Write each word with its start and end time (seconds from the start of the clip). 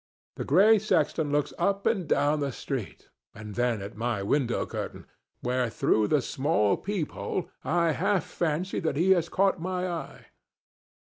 The 0.37 0.45
gray 0.45 0.79
sexton 0.79 1.31
looks 1.31 1.53
up 1.59 1.85
and 1.85 2.07
down 2.07 2.39
the 2.39 2.51
street 2.51 3.09
and 3.35 3.53
then 3.53 3.83
at 3.83 3.95
my 3.95 4.23
window 4.23 4.65
curtain, 4.65 5.05
where 5.41 5.69
through 5.69 6.07
the 6.07 6.23
small 6.23 6.75
peephole 6.75 7.51
I 7.63 7.91
half 7.91 8.23
fancy 8.25 8.79
that 8.79 8.95
he 8.97 9.11
has 9.11 9.29
caught 9.29 9.61
my 9.61 9.87
eye. 9.87 10.25